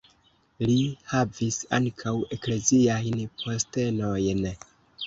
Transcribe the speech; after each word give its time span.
Li 0.69 0.77
havis 1.11 1.59
ankaŭ 1.79 2.15
ekleziajn 2.39 3.25
postenojn. 3.45 4.47